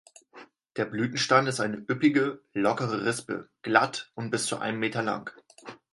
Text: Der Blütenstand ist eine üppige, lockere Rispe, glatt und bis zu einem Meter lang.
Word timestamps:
Der 0.77 0.85
Blütenstand 0.85 1.47
ist 1.47 1.59
eine 1.59 1.77
üppige, 1.77 2.41
lockere 2.53 3.05
Rispe, 3.05 3.49
glatt 3.61 4.09
und 4.15 4.31
bis 4.31 4.47
zu 4.47 4.57
einem 4.57 4.79
Meter 4.79 5.03
lang. 5.03 5.29